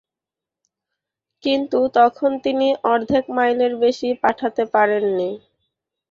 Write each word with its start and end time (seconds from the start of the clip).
কিন্তু 1.43 1.79
তখন 1.97 2.31
তিনি 2.45 2.67
অর্ধেক 2.85 3.25
মাইলের 3.35 3.73
বেশি 3.83 4.09
পাঠাতে 4.23 4.63
পারেন 4.73 5.03
নি। 5.17 5.29